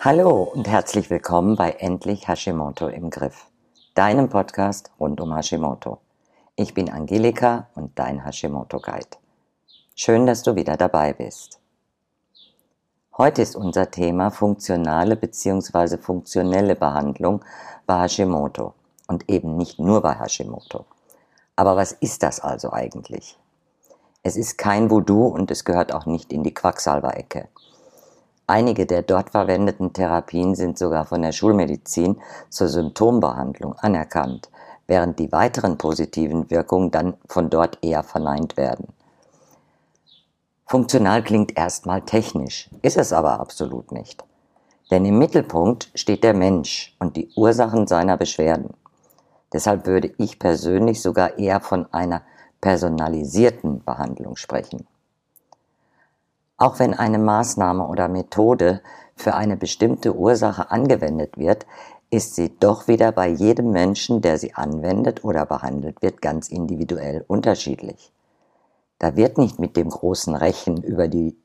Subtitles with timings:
[0.00, 3.46] Hallo und herzlich willkommen bei Endlich Hashimoto im Griff,
[3.94, 5.98] deinem Podcast rund um Hashimoto.
[6.56, 9.18] Ich bin Angelika und dein Hashimoto Guide.
[9.94, 11.60] Schön, dass du wieder dabei bist.
[13.16, 15.98] Heute ist unser Thema funktionale bzw.
[15.98, 17.44] funktionelle Behandlung
[17.86, 18.72] bei Hashimoto
[19.08, 20.86] und eben nicht nur bei Hashimoto.
[21.56, 23.36] Aber was ist das also eigentlich?
[24.22, 27.48] Es ist kein Voodoo und es gehört auch nicht in die Quacksalberecke.
[28.46, 34.50] Einige der dort verwendeten Therapien sind sogar von der Schulmedizin zur Symptombehandlung anerkannt,
[34.86, 38.88] während die weiteren positiven Wirkungen dann von dort eher verneint werden.
[40.66, 44.24] Funktional klingt erstmal technisch, ist es aber absolut nicht.
[44.90, 48.74] Denn im Mittelpunkt steht der Mensch und die Ursachen seiner Beschwerden.
[49.52, 52.22] Deshalb würde ich persönlich sogar eher von einer
[52.60, 54.86] personalisierten Behandlung sprechen.
[56.56, 58.82] Auch wenn eine Maßnahme oder Methode
[59.14, 61.66] für eine bestimmte Ursache angewendet wird,
[62.10, 67.24] ist sie doch wieder bei jedem Menschen, der sie anwendet oder behandelt wird, ganz individuell
[67.28, 68.12] unterschiedlich.
[68.98, 71.36] Da wird nicht mit dem großen Rechen über die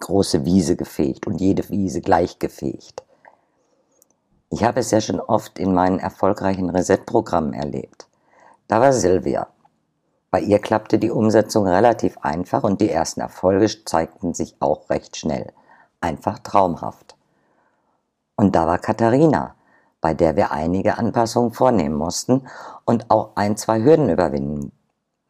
[0.00, 3.04] große Wiese gefegt und jede Wiese gleich gefegt.
[4.50, 8.08] Ich habe es ja schon oft in meinen erfolgreichen Reset-Programmen erlebt.
[8.66, 9.48] Da war Silvia,
[10.32, 15.18] bei ihr klappte die Umsetzung relativ einfach und die ersten Erfolge zeigten sich auch recht
[15.18, 15.52] schnell.
[16.00, 17.14] Einfach traumhaft.
[18.34, 19.54] Und da war Katharina,
[20.00, 22.48] bei der wir einige Anpassungen vornehmen mussten
[22.86, 24.72] und auch ein, zwei Hürden überwinden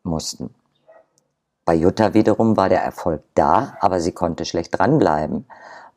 [0.05, 0.55] mussten.
[1.64, 5.47] Bei Jutta wiederum war der Erfolg da, aber sie konnte schlecht dranbleiben,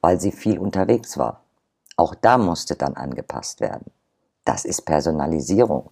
[0.01, 1.41] weil sie viel unterwegs war.
[1.95, 3.91] Auch da musste dann angepasst werden.
[4.45, 5.91] Das ist Personalisierung.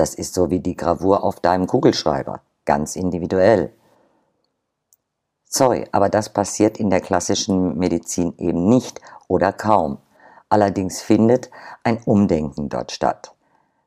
[0.00, 3.70] Das ist so wie die Gravur auf deinem Kugelschreiber, ganz individuell.
[5.44, 9.98] Sorry, aber das passiert in der klassischen Medizin eben nicht oder kaum.
[10.48, 11.50] Allerdings findet
[11.84, 13.34] ein Umdenken dort statt.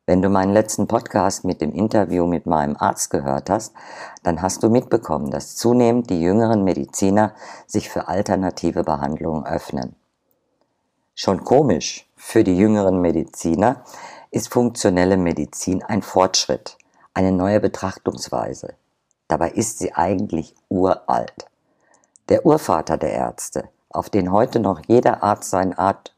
[0.06, 3.74] Wenn du meinen letzten Podcast mit dem Interview mit meinem Arzt gehört hast,
[4.22, 7.34] dann hast du mitbekommen, dass zunehmend die jüngeren Mediziner
[7.66, 9.96] sich für alternative Behandlungen öffnen.
[11.14, 13.84] Schon komisch für die jüngeren Mediziner,
[14.32, 16.76] ist funktionelle Medizin ein Fortschritt,
[17.14, 18.74] eine neue Betrachtungsweise.
[19.28, 21.46] Dabei ist sie eigentlich uralt.
[22.28, 26.16] Der Urvater der Ärzte, auf den heute noch jeder Arzt seine Art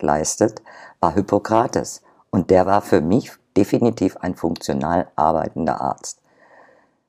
[0.00, 0.62] leistet,
[0.98, 6.20] war Hippokrates und der war für mich definitiv ein funktional arbeitender Arzt.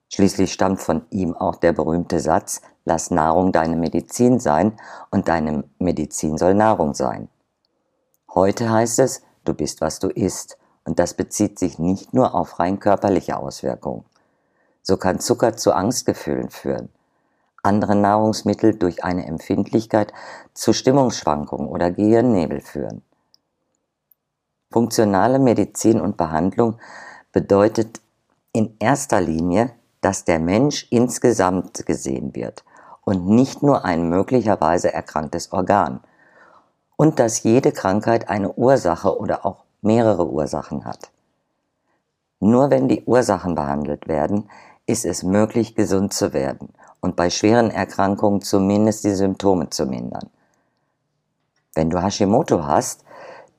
[0.09, 4.77] Schließlich stammt von ihm auch der berühmte Satz, lass Nahrung deine Medizin sein
[5.11, 7.27] und deine Medizin soll Nahrung sein.
[8.33, 10.57] Heute heißt es, du bist, was du isst.
[10.85, 14.05] Und das bezieht sich nicht nur auf rein körperliche Auswirkungen.
[14.83, 16.89] So kann Zucker zu Angstgefühlen führen,
[17.63, 20.13] andere Nahrungsmittel durch eine Empfindlichkeit
[20.53, 23.01] zu Stimmungsschwankungen oder Gehirnnebel führen.
[24.71, 26.77] Funktionale Medizin und Behandlung
[27.31, 27.99] bedeutet
[28.51, 29.71] in erster Linie,
[30.01, 32.63] dass der Mensch insgesamt gesehen wird
[33.05, 36.01] und nicht nur ein möglicherweise erkranktes Organ
[36.97, 41.11] und dass jede Krankheit eine Ursache oder auch mehrere Ursachen hat.
[42.39, 44.49] Nur wenn die Ursachen behandelt werden,
[44.85, 50.29] ist es möglich, gesund zu werden und bei schweren Erkrankungen zumindest die Symptome zu mindern.
[51.73, 53.03] Wenn du Hashimoto hast,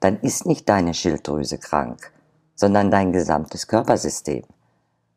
[0.00, 2.12] dann ist nicht deine Schilddrüse krank,
[2.54, 4.44] sondern dein gesamtes Körpersystem.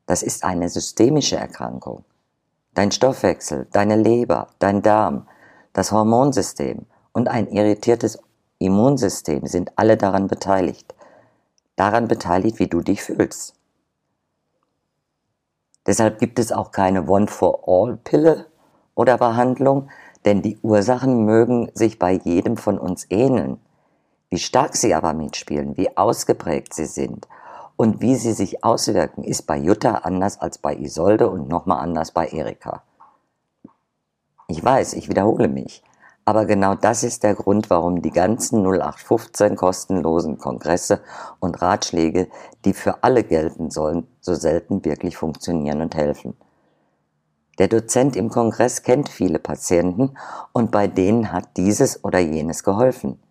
[0.06, 2.04] Das ist eine systemische Erkrankung.
[2.74, 5.28] Dein Stoffwechsel, deine Leber, dein Darm,
[5.74, 8.20] das Hormonsystem und ein irritiertes
[8.60, 10.94] Immunsystem sind alle daran beteiligt
[11.80, 13.56] daran beteiligt, wie du dich fühlst.
[15.88, 18.48] Deshalb gibt es auch keine One-for-All-Pille
[18.96, 19.90] oder Behandlung,
[20.26, 23.62] denn die Ursachen mögen sich bei jedem von uns ähneln.
[24.30, 27.28] Wie stark sie aber mitspielen, wie ausgeprägt sie sind
[27.80, 32.12] und wie sie sich auswirken, ist bei Jutta anders als bei Isolde und nochmal anders
[32.12, 32.84] bei Erika.
[34.50, 35.82] Ich weiß, ich wiederhole mich.
[36.26, 41.00] Aber genau das ist der Grund, warum die ganzen 0815 kostenlosen Kongresse
[41.40, 42.28] und Ratschläge,
[42.66, 46.36] die für alle gelten sollen, so selten wirklich funktionieren und helfen.
[47.60, 50.18] Der Dozent im Kongress kennt viele Patienten
[50.52, 53.24] und bei denen hat dieses oder jenes geholfen.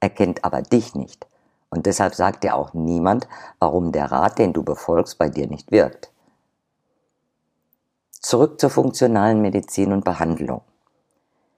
[0.00, 1.28] Er kennt aber dich nicht.
[1.74, 3.26] Und deshalb sagt dir auch niemand,
[3.58, 6.12] warum der Rat, den du befolgst, bei dir nicht wirkt.
[8.12, 10.60] Zurück zur funktionalen Medizin und Behandlung.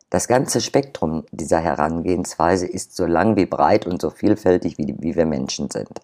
[0.09, 5.17] Das ganze Spektrum dieser Herangehensweise ist so lang wie breit und so vielfältig wie, wie
[5.17, 6.01] wir Menschen sind.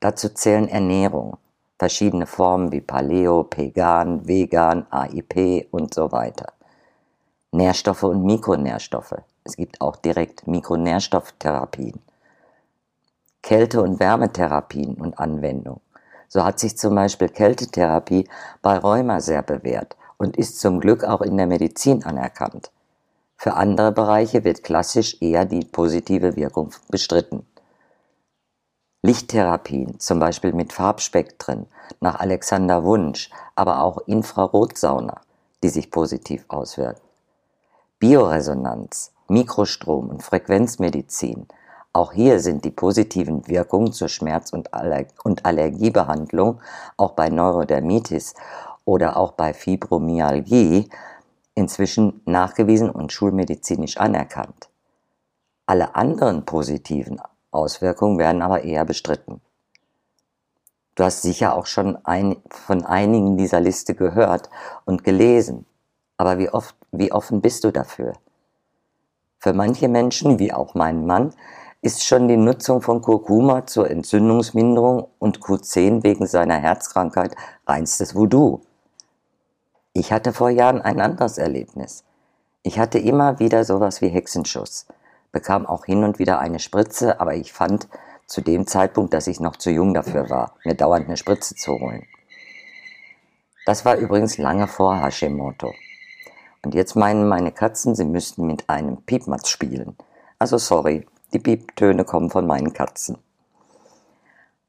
[0.00, 1.36] Dazu zählen Ernährung,
[1.78, 6.54] verschiedene Formen wie Paleo, Pegan, Vegan, AIP und so weiter.
[7.52, 9.16] Nährstoffe und Mikronährstoffe.
[9.44, 12.00] Es gibt auch direkt Mikronährstofftherapien.
[13.44, 15.82] Kälte- und Wärmetherapien und Anwendung.
[16.28, 18.26] So hat sich zum Beispiel Kältetherapie
[18.62, 22.70] bei Rheuma sehr bewährt und ist zum Glück auch in der Medizin anerkannt.
[23.36, 27.46] Für andere Bereiche wird klassisch eher die positive Wirkung bestritten.
[29.02, 31.66] Lichttherapien, zum Beispiel mit Farbspektren,
[32.00, 35.20] nach Alexander Wunsch, aber auch Infrarotsauna,
[35.62, 37.02] die sich positiv auswirken.
[37.98, 41.46] Bioresonanz, Mikrostrom und Frequenzmedizin.
[41.96, 46.60] Auch hier sind die positiven Wirkungen zur Schmerz- und, Aller und Allergiebehandlung,
[46.96, 48.34] auch bei Neurodermitis
[48.84, 50.90] oder auch bei Fibromyalgie,
[51.54, 54.70] inzwischen nachgewiesen und schulmedizinisch anerkannt.
[55.66, 59.40] Alle anderen positiven Auswirkungen werden aber eher bestritten.
[60.96, 64.50] Du hast sicher auch schon ein, von einigen dieser Liste gehört
[64.84, 65.64] und gelesen.
[66.16, 68.14] Aber wie oft, wie offen bist du dafür?
[69.38, 71.32] Für manche Menschen, wie auch mein Mann,
[71.84, 77.36] ist schon die Nutzung von Kurkuma zur Entzündungsminderung und Q10 wegen seiner Herzkrankheit
[77.66, 78.62] reinstes Voodoo.
[79.92, 82.02] Ich hatte vor Jahren ein anderes Erlebnis.
[82.62, 84.86] Ich hatte immer wieder sowas wie Hexenschuss,
[85.30, 87.86] bekam auch hin und wieder eine Spritze, aber ich fand
[88.26, 91.72] zu dem Zeitpunkt, dass ich noch zu jung dafür war, mir dauernd eine Spritze zu
[91.72, 92.06] holen.
[93.66, 95.74] Das war übrigens lange vor Hashimoto.
[96.64, 99.98] Und jetzt meinen meine Katzen, sie müssten mit einem Piepmatz spielen.
[100.38, 103.18] Also sorry, die Pieptöne kommen von meinen Katzen.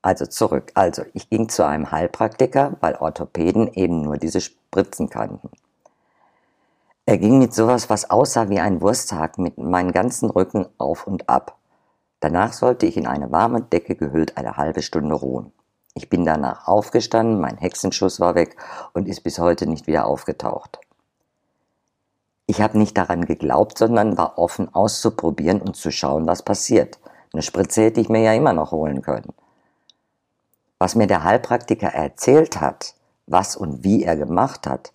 [0.01, 0.71] Also zurück.
[0.75, 5.50] Also ich ging zu einem Heilpraktiker, weil Orthopäden eben nur diese Spritzen kannten.
[7.07, 11.29] Er ging mit sowas, was aussah wie ein Wursthag, mit meinem ganzen Rücken auf und
[11.29, 11.57] ab.
[12.19, 15.51] Danach sollte ich in eine warme Decke gehüllt eine halbe Stunde ruhen.
[15.94, 18.57] Ich bin danach aufgestanden, mein Hexenschuss war weg
[18.94, 20.79] und ist bis heute nicht wieder aufgetaucht.
[22.47, 27.00] Ich habe nicht daran geglaubt, sondern war offen auszuprobieren und zu schauen, was passiert.
[27.33, 29.33] Eine Spritze hätte ich mir ja immer noch holen können.
[30.77, 32.95] Was mir der Heilpraktiker erzählt hat,
[33.27, 34.94] was und wie er gemacht hat,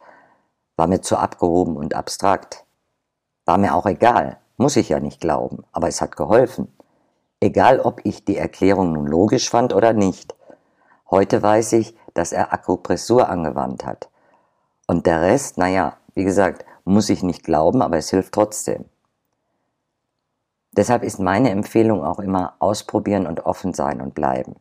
[0.76, 2.64] war mir zu abgehoben und abstrakt.
[3.44, 6.72] War mir auch egal, muss ich ja nicht glauben, aber es hat geholfen.
[7.40, 10.34] Egal, ob ich die Erklärung nun logisch fand oder nicht.
[11.10, 14.08] Heute weiß ich, dass er Akupressur angewandt hat.
[14.86, 18.84] Und der Rest, naja, wie gesagt, muss ich nicht glauben, aber es hilft trotzdem.
[20.72, 24.56] Deshalb ist meine Empfehlung auch immer ausprobieren und offen sein und bleiben.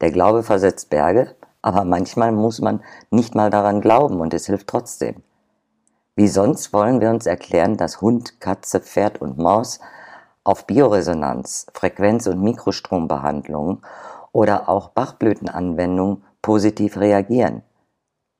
[0.00, 4.68] Der Glaube versetzt Berge, aber manchmal muss man nicht mal daran glauben und es hilft
[4.68, 5.22] trotzdem.
[6.14, 9.80] Wie sonst wollen wir uns erklären, dass Hund, Katze, Pferd und Maus
[10.44, 13.82] auf Bioresonanz, Frequenz- und Mikrostrombehandlungen
[14.32, 17.62] oder auch Bachblütenanwendungen positiv reagieren.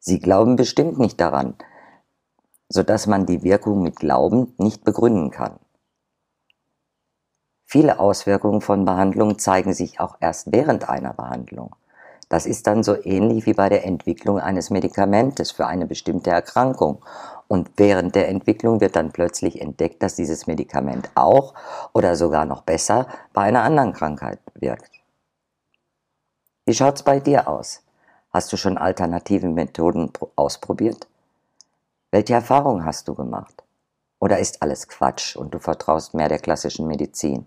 [0.01, 1.55] Sie glauben bestimmt nicht daran,
[2.73, 5.59] sodass man die Wirkung mit Glauben nicht begründen kann.
[7.67, 11.75] Viele Auswirkungen von Behandlungen zeigen sich auch erst während einer Behandlung.
[12.29, 17.05] Das ist dann so ähnlich wie bei der Entwicklung eines Medikamentes für eine bestimmte Erkrankung.
[17.47, 21.53] Und während der Entwicklung wird dann plötzlich entdeckt, dass dieses Medikament auch
[21.93, 24.91] oder sogar noch besser bei einer anderen Krankheit wirkt.
[26.65, 27.83] Wie schaut's bei dir aus?
[28.31, 31.07] Hast du schon alternative Methoden ausprobiert?
[32.15, 33.65] Welche Erfahrungen hast du gemacht?
[34.19, 37.47] Oder ist alles Quatsch und du vertraust mehr der klassischen Medizin?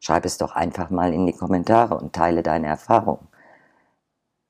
[0.00, 3.28] Schreib es doch einfach mal in die Kommentare und teile deine Erfahrungen.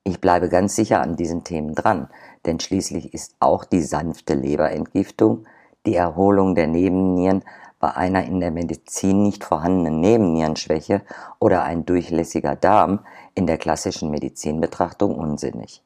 [0.05, 2.11] Ich bleibe ganz sicher an diesen Themen dran,
[2.47, 5.47] denn schließlich ist auch die sanfte Leberentgiftung,
[5.85, 7.43] die Erholung der Nebennieren
[7.81, 11.03] bei einer in der Medizin nicht vorhandenen Nebennierenschwäche
[11.41, 13.01] oder ein durchlässiger Darm
[13.35, 15.83] in der klassischen Medizinbetrachtung unsinnig.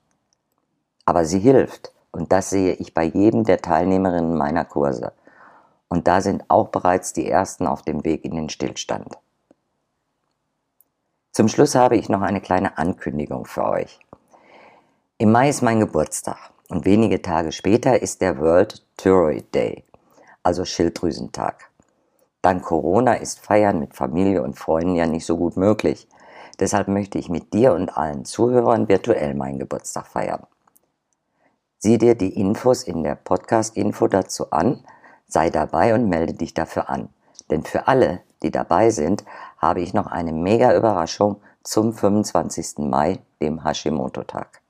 [1.06, 5.12] Aber sie hilft und das sehe ich bei jedem der Teilnehmerinnen meiner Kurse.
[5.88, 9.18] Und da sind auch bereits die ersten auf dem Weg in den Stillstand.
[11.32, 14.00] Zum Schluss habe ich noch eine kleine Ankündigung für euch.
[15.18, 19.84] Im Mai ist mein Geburtstag und wenige Tage später ist der World Thyroid Day,
[20.42, 21.70] also Schilddrüsentag.
[22.40, 26.08] Dank Corona ist Feiern mit Familie und Freunden ja nicht so gut möglich.
[26.58, 30.46] Deshalb möchte ich mit dir und allen Zuhörern virtuell meinen Geburtstag feiern.
[31.78, 34.82] Sieh dir die Infos in der Podcast-Info dazu an,
[35.28, 37.10] sei dabei und melde dich dafür an.
[37.50, 39.24] Denn für alle, die dabei sind,
[39.58, 42.78] habe ich noch eine mega Überraschung zum 25.
[42.78, 44.62] Mai, dem Hashimoto-Tag.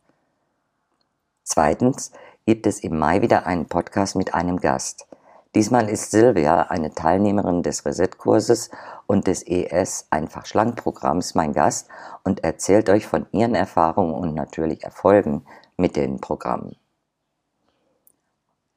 [1.44, 2.10] Zweitens
[2.44, 5.06] gibt es im Mai wieder einen Podcast mit einem Gast.
[5.54, 8.70] Diesmal ist Silvia eine Teilnehmerin des Reset-Kurses
[9.06, 11.88] und des ES Einfach Schlank Programms mein Gast
[12.24, 15.46] und erzählt euch von ihren Erfahrungen und natürlich Erfolgen
[15.76, 16.76] mit den Programmen.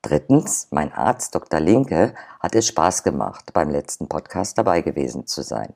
[0.02, 1.60] Drittens, mein Arzt Dr.
[1.60, 5.74] Linke hat es Spaß gemacht, beim letzten Podcast dabei gewesen zu sein.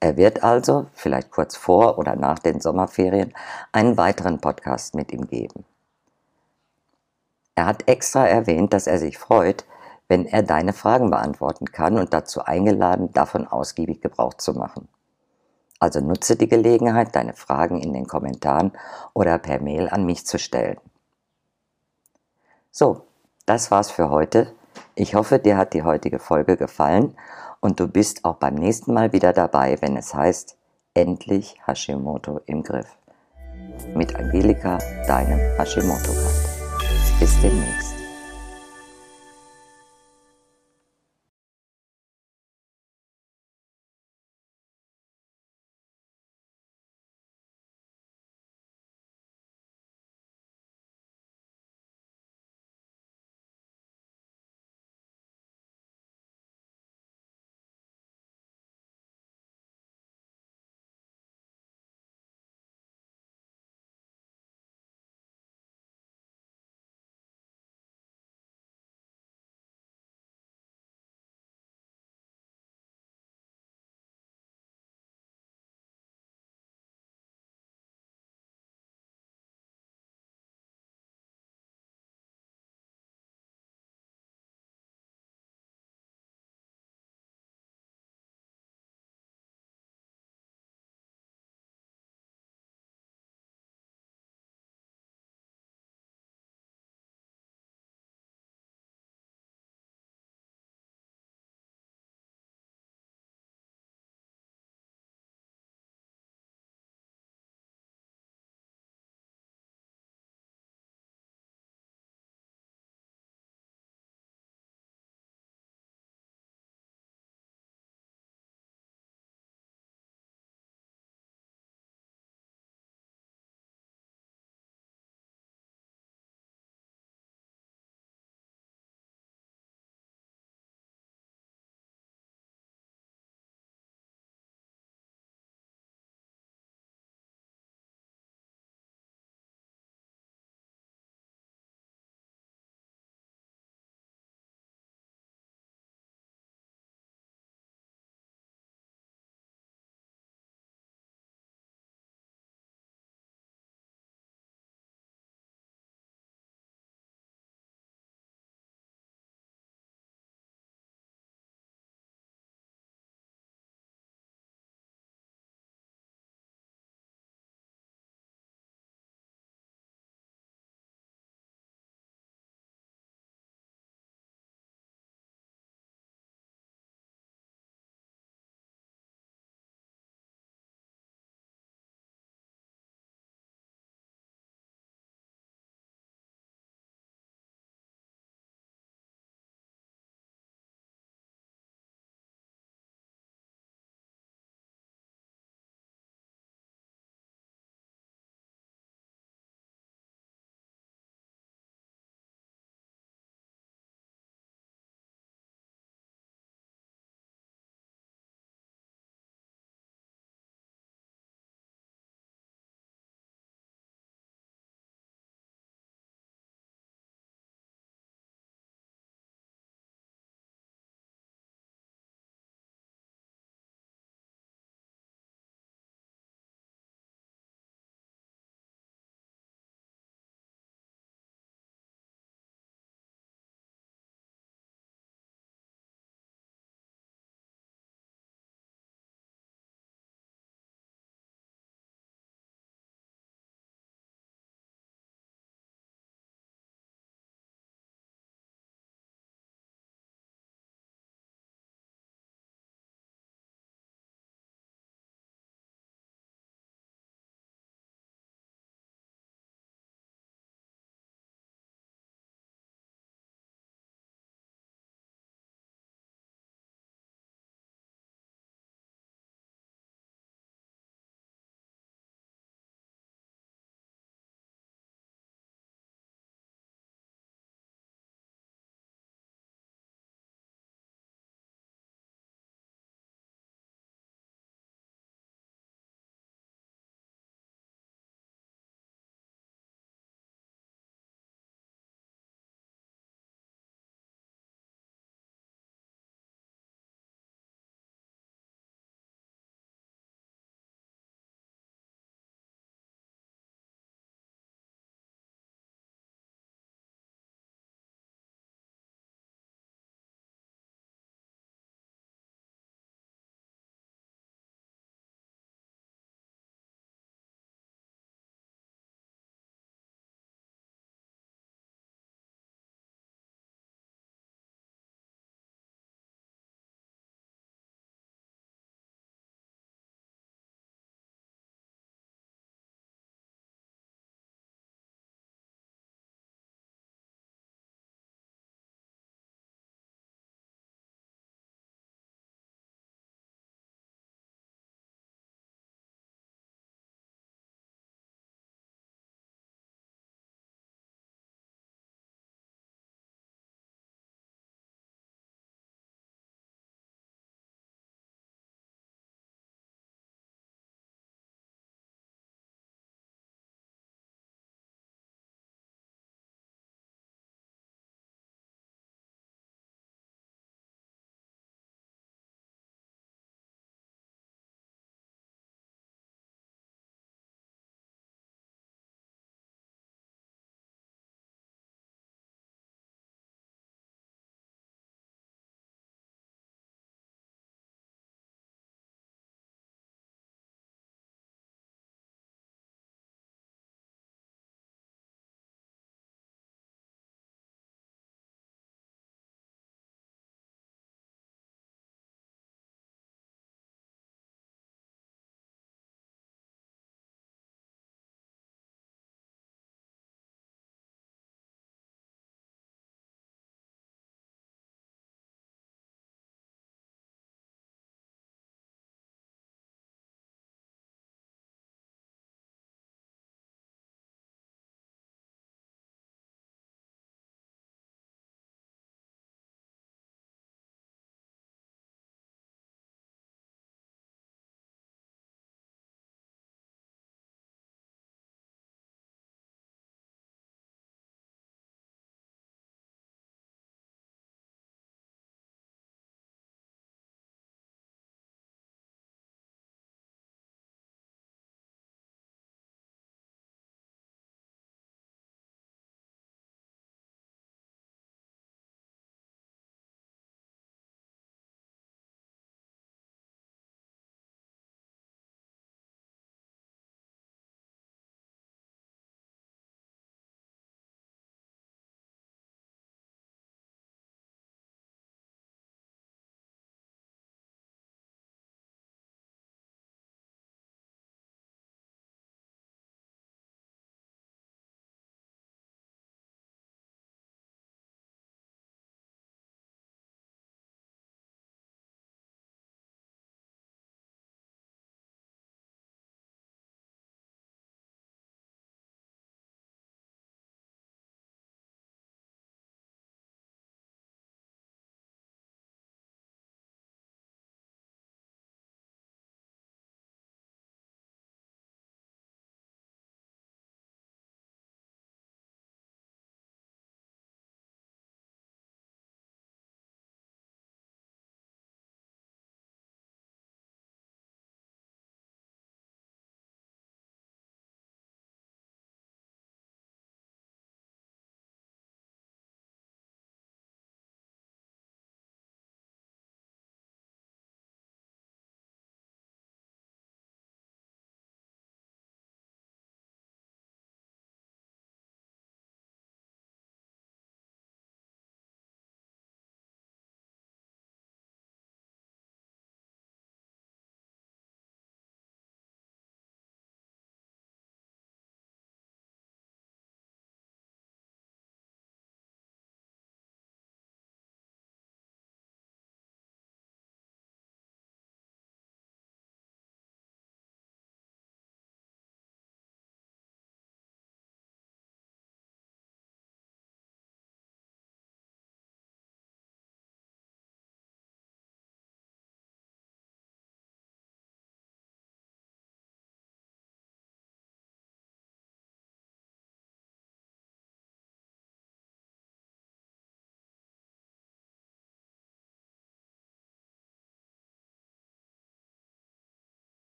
[0.00, 3.32] Er wird also, vielleicht kurz vor oder nach den Sommerferien,
[3.70, 5.64] einen weiteren Podcast mit ihm geben.
[7.54, 9.64] Er hat extra erwähnt, dass er sich freut,
[10.08, 14.88] wenn er deine Fragen beantworten kann und dazu eingeladen, davon ausgiebig Gebrauch zu machen.
[15.78, 18.72] Also nutze die Gelegenheit, deine Fragen in den Kommentaren
[19.14, 20.78] oder per Mail an mich zu stellen.
[22.72, 23.06] So,
[23.46, 24.52] das war's für heute.
[24.94, 27.16] Ich hoffe, dir hat die heutige Folge gefallen
[27.60, 30.56] und du bist auch beim nächsten Mal wieder dabei, wenn es heißt,
[30.94, 32.96] endlich Hashimoto im Griff.
[33.94, 37.18] Mit Angelika, deinem Hashimoto-Guide.
[37.20, 37.91] Bis demnächst.